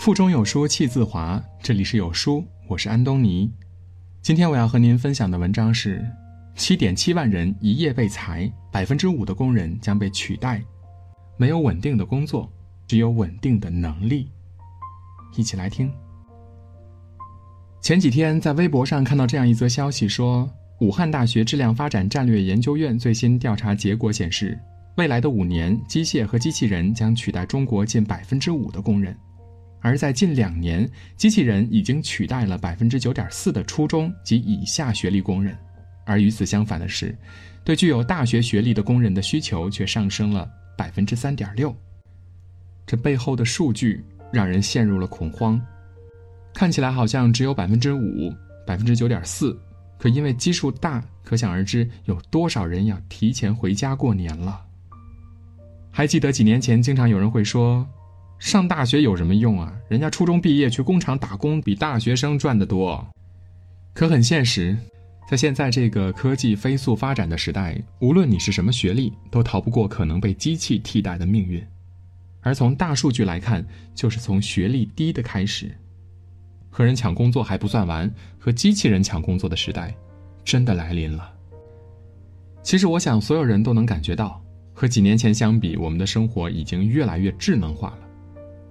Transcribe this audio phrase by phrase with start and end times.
[0.00, 3.52] 腹中有书气自华，这里是有书，我是安东尼。
[4.22, 6.02] 今天我要和您分享的文章是：
[6.54, 10.62] 七点七万人一夜被裁，百分之五的工人将被取代。
[11.36, 12.50] 没有稳定的工作，
[12.86, 14.30] 只有稳定的能力。
[15.36, 15.92] 一起来听。
[17.82, 24.58] 前几天在微博上看到这样一则消息，说武汉大学质量发展战略研究院最新调查结果显示，
[24.96, 29.14] 未来的五年，机械和机器人将取代中国近百分之五的工人。
[29.82, 35.56] 而在近两年，机器人已经取代了百分之九点四的初中及以下学历工人，
[36.04, 37.16] 而与此相反的是，
[37.64, 41.74] 对具有大学学历的工人的需求却上升了百分之三点六。
[42.86, 45.60] 这背后的数据让人陷入了恐慌。
[46.52, 48.30] 看起来好像只有百分之五、
[48.66, 49.58] 百分之九点四，
[49.98, 54.60] 可因为基数大，可想而知有多少人要提前回家过年了。
[55.90, 57.88] 还记得几年前，经常有人会说。
[58.40, 59.70] 上大学有什么用啊？
[59.86, 63.06] 人家初中毕业去工厂打工，比大学生赚得多。
[63.92, 64.76] 可很现实，
[65.28, 71.62] 在现在这个科技飞速发展的时代，无论你是什么学历，都逃不过可能被机器替代的命运。
[72.40, 73.64] 而从大数据来看，
[73.94, 75.70] 就是从学历低的开始，
[76.70, 79.94] 和人抢工作还不算完，和机器人抢工作的时代，
[80.42, 81.30] 真的来临了。
[82.62, 84.42] 其实，我想所有人都能感觉到，
[84.72, 87.98] 和几年前相比，我们的生活已经越来越智能化了。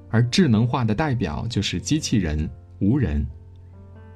[0.09, 3.25] 而智能化的代表就是机器人、无人。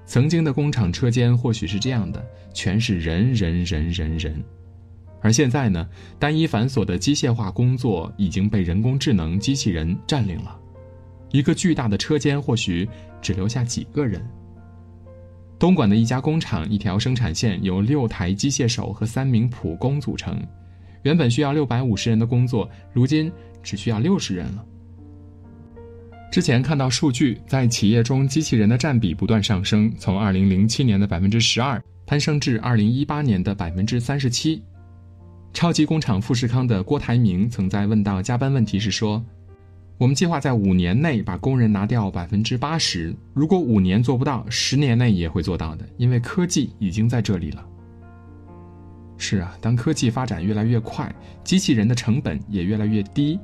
[0.05, 4.43] 曾经的工厂车间或许是这样的，全是人人人人人。
[5.21, 5.87] 而现在呢，
[6.19, 10.59] 单一繁琐的机械化工作已经被人工智能机器人占领了。
[11.31, 12.87] 一个巨大的车间或许
[13.21, 14.21] 只留下几个人。
[15.57, 20.37] 东莞的一家工厂，一条生产线由六台机械手和三名普工组成，
[21.03, 23.31] 原本需要六百五十人的工作，如今
[23.63, 24.65] 只需要六十人了。
[26.33, 34.59] 之前看到数据，在企业中机器人的占比不断上升，从二零零七年的百分之十二攀升至二零一八年的百分之三十七。
[35.53, 39.23] 超级工厂富士康的郭台铭曾在问到加班问题时说
[39.99, 47.63] ：“我们计划在五年内把工人拿掉百分之八十，如果五年做不到，十年内也会做到的，因为科技已经在这里了。”
[49.19, 53.39] 是啊，当科技发展越来越快，机器人的成本也越来越低。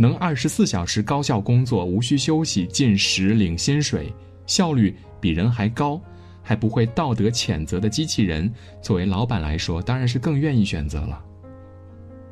[0.00, 4.10] 能二十四小时高效工作，无需休息，进食领薪水，
[4.46, 6.00] 效率比人还高，
[6.42, 8.50] 还不会道德谴责的机器人，
[8.80, 11.22] 作为老板来说，当然是更愿意选择了。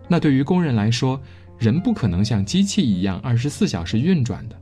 [0.08, 1.20] 那对于工人来说，
[1.58, 4.58] 人不可能像机器一样二十四小时运转的，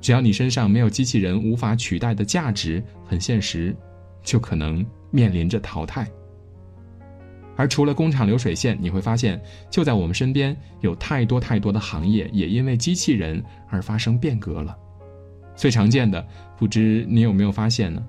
[0.00, 3.74] 只要你身上没有机器人无法取代的价值，很现实，
[4.22, 6.08] 就可能面临着淘汰。
[7.56, 14.76] 而除了工厂流水线，你会发现，就在我们身边，有太多太多的行业也因为机器人而发生变革了。
[15.54, 16.26] 最常见的，
[16.58, 18.04] 不知你有没有发现呢？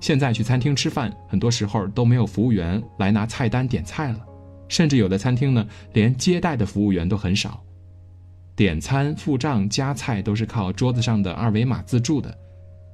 [0.00, 4.20] 现在去餐厅吃饭，很多时候都没有服务员来拿菜单点菜了，
[4.68, 7.62] 甚至有的餐厅呢，连接待的服务员都很少，
[8.54, 12.36] 点餐、付账、夹菜都是靠桌子上的二维码自助的。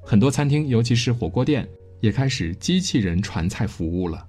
[0.05, 1.69] 很多餐厅，尤其是火锅店，
[2.01, 4.25] 也开始机器人传菜服务了。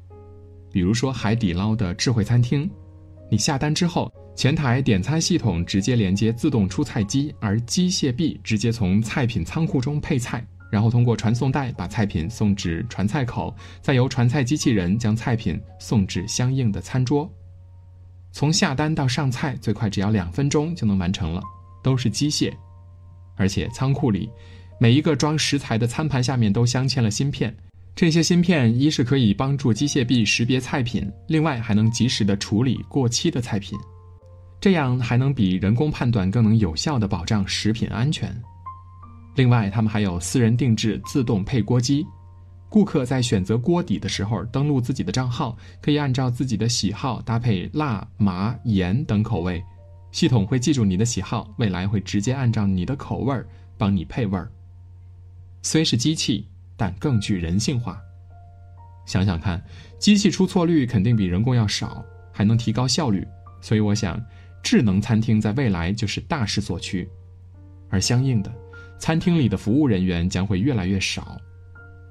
[0.72, 2.70] 比如说海底捞的智慧餐厅，
[3.30, 17.30] 你下单之后，前台点餐系统直接连接自动出菜机，而机械臂直接从菜品仓库中配菜，然后通过传送带把菜品送至传菜口，再由传菜机器人将菜品送至相应的餐桌。
[18.32, 21.42] 从下单到上菜最快只要两分钟就能完成了，
[21.82, 22.54] 都是机械，
[23.36, 24.30] 而且仓库里
[24.80, 27.56] 每一个装食材的餐盘下面都镶嵌了芯片。
[27.98, 33.76] 这些芯片一是可以帮助机械臂识别菜品，另外还能及时的处理过期的菜品，
[34.62, 38.32] 这样还能比人工判断更能有效的保障食品安全。
[39.34, 42.06] 另外，他们还有私人定制自动配锅机，
[42.70, 49.60] 顾客在选择锅底的时候，登录自己的账号，可以按照自己的喜好搭配辣、麻、盐等口味，
[50.12, 53.44] 系统会记住你的喜好，未来会直接按照你的口味儿
[53.76, 54.48] 帮你配味儿。
[55.64, 56.48] 虽是机器。
[56.78, 58.00] 但更具人性化。
[59.06, 59.62] 想想看，
[59.98, 63.28] 机器出错率肯定比人工要少，还能提高效率，
[63.62, 64.22] 所以我想，
[64.62, 67.10] 智能餐厅在未来就是大势所趋。
[67.90, 68.54] 而相应的，
[69.00, 71.40] 餐厅里的服务人员将会越来越少。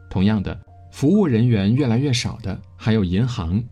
[0.09, 0.59] 同样的，
[0.91, 3.63] 服务人员越来越少的还有银行。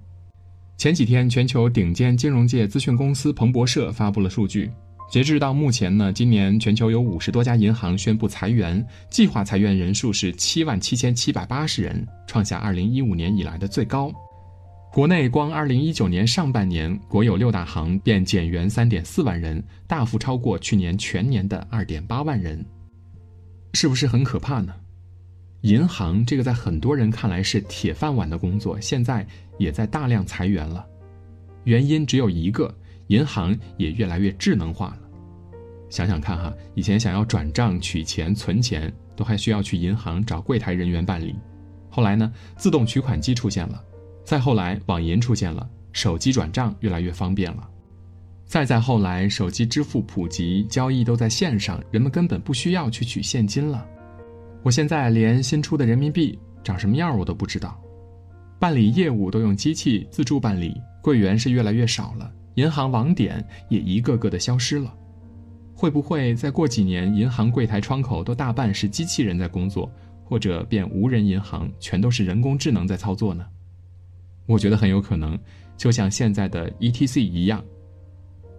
[0.77, 4.71] 前几天，全球顶尖金融界资讯公司彭博社发布了数据。
[5.11, 14.13] 截至到目前呢，今年全球有五十多家银行宣布裁员，计划裁员人数是七万七千七百八十人，创下二零一五年以来的最高。
[14.93, 22.65] 国内光二零一九年上半年，国有六大行便减员三点四万人，大幅超过去年全年的二点八万人。
[23.73, 24.75] 是不是很可怕呢？
[25.63, 29.27] 银行这个在很多人看来是铁饭碗的工作，现在
[29.59, 30.85] 也在大量裁员了。
[31.65, 32.73] 原因只有一个，
[33.09, 34.99] 银行也越来越智能化了。
[35.91, 41.35] 想想看哈，以前想要转账、取钱、存钱，都还需要去银行找柜台人员办理。
[41.89, 43.81] 后来呢，自动取款机出现了，
[44.25, 47.69] 再后来网银出现了，手机转账越来越方便了。
[48.45, 53.87] 再再后来，手机支付普及，交易都在线上，人们根本不需要去取现金了。
[54.63, 57.81] 我现在连新出的人民币长什么样我都不知道，
[58.59, 64.95] 办理业务都用机器自助办理，柜员是越来越少了，银行网点也一个个的消失了。
[65.75, 69.91] 会不会再过几年，银行柜台窗口都大半是机器人在工作，
[70.25, 73.45] 或者变无人银行，全都是人工智能在操作呢？
[74.47, 75.39] 我觉得很有可能，
[75.77, 77.63] 就像现在的 ETC 一样。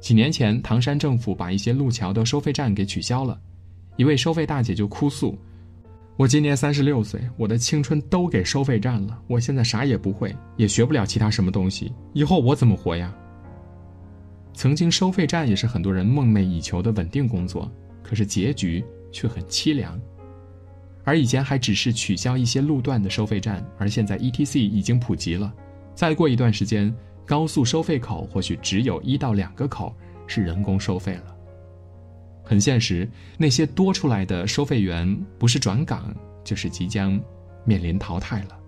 [0.01, 3.39] 几年前，唐山政府把一些路桥的收费站给取消了，
[3.95, 5.35] 一位收费大姐就哭诉
[6.17, 13.15] ：“我今年三十六岁，我的青春都给收费站了，我现在啥也不会，也学不了其他什么东西，以后我怎么活呀？”
[14.55, 17.69] 曾经，收费站也是很多人梦寐以求的稳定工作，
[18.01, 19.99] 可是结局却很凄凉。
[21.03, 25.53] 而以前还只是取消一些路段的收费站，而现在 ETC 已经普及了，
[25.93, 26.93] 再过一段时间。
[27.27, 29.91] 高速收费口或许只有一到两个口
[30.27, 31.35] 是人工收费了。
[32.43, 37.19] 很现实，那些多出来的收费员不是转岗，就是即将
[37.63, 38.59] 面临淘汰了。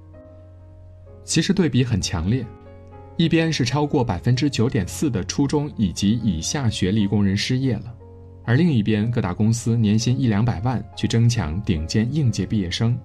[1.23, 2.43] 其实对比很强烈，
[3.17, 7.93] 一边是超过百分之九点四的初中以及以下学历工人失业了，
[8.45, 12.97] 而另一边各大公司年薪一两百万去争抢顶尖应届毕业生，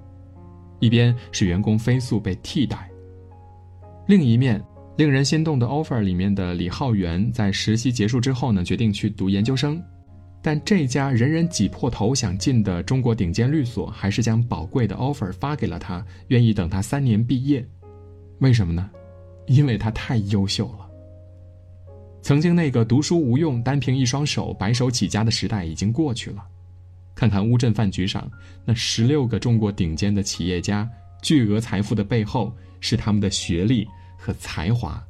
[0.81, 2.89] 一边是员工飞速被替代，
[4.07, 4.63] 另一面。
[4.99, 9.83] 令人心动的 offer 里面的李浩源在实习结束之后呢，决定去读研究生，
[10.43, 17.67] 但这家人人挤破头想进的中国顶尖律所，还是将宝贵的 offer 发给了他，愿意等他三年毕业。
[18.41, 18.91] 为什么呢？
[19.47, 20.89] 因为他太优秀了。
[22.23, 26.47] 曾经那个读书无用、单凭一双手白手起家的时代已经过去了。
[27.15, 28.31] 看看乌镇饭局上
[28.65, 30.89] 那十六个中国顶尖的企业家，
[31.23, 33.87] 巨额财富的背后是他们的学历。
[34.25, 35.05] 和才华。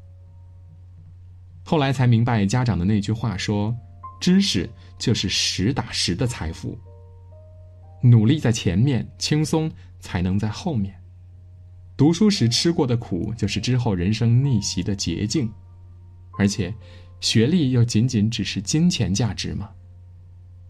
[1.62, 3.76] 后来才明白家长的那句话说
[4.19, 4.67] ：“知识
[4.99, 6.78] 就是实打实的财富。
[8.02, 9.70] 努力在前面，轻松
[10.00, 10.99] 才能在后面。
[12.02, 15.49] 读书时吃过的苦，就是之后人生逆袭的捷径。
[16.37, 16.75] 而且，
[17.20, 19.70] 学历又仅仅只是金钱价值吗？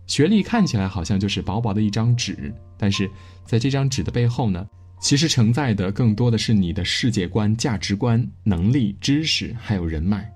[0.07, 3.11] 学历看起来好像就是薄薄的一张纸，但是
[3.47, 4.67] 在这张纸的背后呢？”
[5.01, 10.31] 其实承载的更多的是你的世界观、价值观、能力、知识，还有人脉，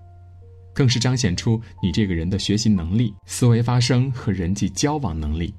[0.73, 5.53] 更是彰显出你这个人的学习能力、思维发生和人际交往能力。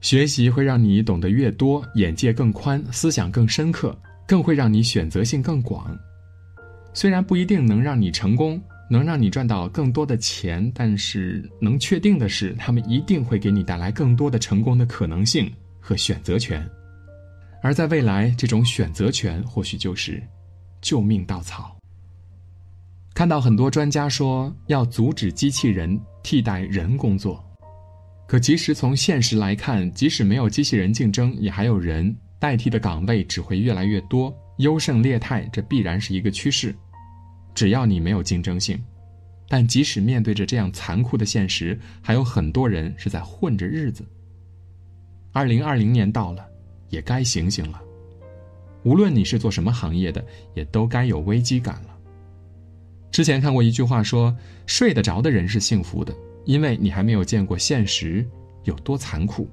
[0.00, 5.96] 学习会让你懂得越多，眼界更宽，思想更深刻，更会让你选择性更广。
[6.92, 15.50] 虽然不一定能让你成功，能让你赚到更多的钱，但是能确定的是，他们一定会给你带来更多的成功的可能性
[15.80, 16.64] 和选择权。
[17.62, 20.22] 而在未来，这种选择权或许就是
[20.80, 21.76] 救命稻草。
[23.12, 27.42] 看到很多专家说要阻止机器人替代人工作，
[28.26, 36.74] 可即使从现实来看，即使没有机器人竞争，也还有人代替的岗位只会越来越多，优胜劣汰，这必然是一个趋势。
[37.54, 38.82] 只要你没有竞争性，
[39.48, 44.04] 但即使面对着这样残酷的现实，还有很多人是在混着日子。
[45.32, 46.44] 二零二零年到了。
[46.88, 47.82] 也该醒醒了。
[48.84, 51.98] 无论你是做什么行业的，也都该有危机感了。
[53.10, 54.32] 之前看过一句话说
[54.66, 56.14] ：“睡得着的人是幸福的，
[56.46, 58.26] 因为你还没有见过现实
[58.64, 59.46] 有多残酷。”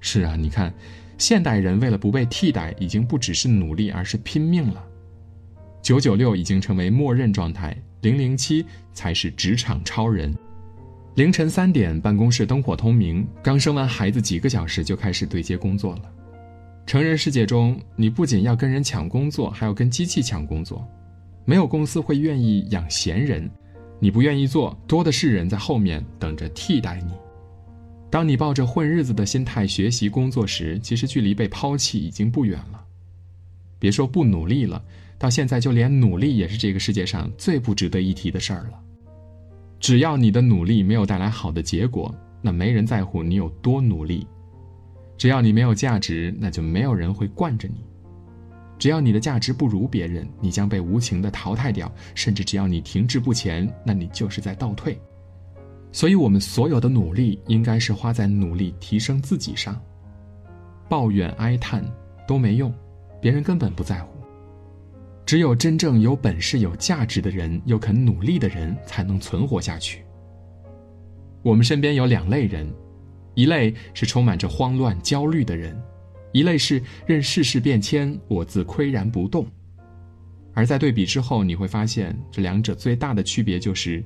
[0.00, 0.72] 是啊，你看，
[1.18, 4.82] 现代人为了不被替代，已经不只是努力，而是拼命了。
[5.82, 8.64] 九九六已经成为默认状态，零零七
[8.94, 10.34] 才是职场超人。
[11.16, 13.26] 凌晨三点，办公室灯火通明。
[13.42, 16.02] 刚生完孩子几个小时就开始对接工作了。
[16.86, 20.86] 成人世界中，你不仅要跟人抢工作，还要跟机器抢工作。
[21.44, 23.50] 没有公司会愿意养闲人，
[24.00, 27.12] 你不愿意做，多的是人在后面等着替代你。
[28.10, 32.82] 当你抱着混日子的心态学习工作时，其实距离被抛弃已经不远了。
[33.78, 34.82] 别说不努力了，
[35.18, 38.80] 到现在就连努力也是这个世界上最不值得一提的事儿了。
[39.78, 44.26] 只要你的努力没有带来好的结果，那没人在乎你有多努力；
[45.16, 47.76] 只要你没有价值，那就没有人会惯着你；
[48.80, 54.98] 只要你的价值不如别人，你将被无情的淘汰掉；甚至只要你停滞不前，那你就是在倒退。
[55.92, 59.78] 所以，我们所有的努力应该是花在努力提升自己上。
[60.88, 61.84] 抱怨哀叹
[62.26, 62.74] 都没用，
[63.20, 64.08] 别人根本不在乎。
[65.26, 70.02] 只有真正有本事、有价值的人，又肯努力的人，才能存活下去。
[71.42, 72.66] 我们身边有两类人，
[73.34, 75.78] 一类是充满着慌乱、焦虑的人，
[76.32, 79.46] 一类是任世事变迁，我自岿然不动。
[80.54, 84.04] 而在对比之后，你会发现这两者最大的区别就是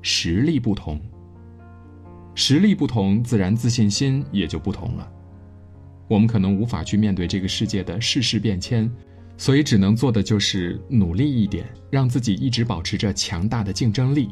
[0.00, 1.00] 实力不同。
[2.34, 5.10] 实力不同，自然自信心也就不同了。
[6.08, 8.90] 我们可能无法去面对这个世界的世事变迁，
[9.36, 14.30] 所以只能做的就是努力一点，让自己一直保持着强大的竞争力。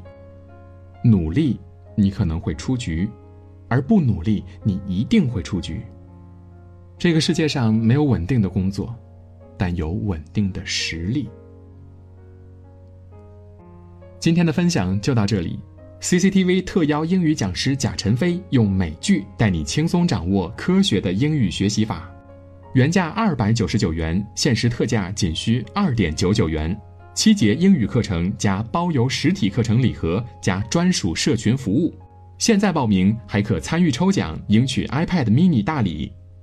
[1.04, 1.58] 努力，
[1.96, 3.06] 你可能会出局；
[3.68, 5.82] 而不努力，你一定会出局。
[7.00, 8.94] 这个世界上没有稳定的工作，
[9.56, 11.30] 但有稳定的实力。
[14.18, 15.58] 今天的分享就到这里。
[16.02, 22.06] CCTV 特邀英语讲师贾晨飞用美剧带你轻松掌握科学的英语学习法，
[22.74, 26.78] 原价二百九十九元，限时特价仅需二点九九元。
[27.14, 31.94] 七节英语课程加包邮实体课程礼盒加专属社群服务，
[32.36, 36.12] 现在报名还可参与抽奖，赢取 iPad mini 大礼。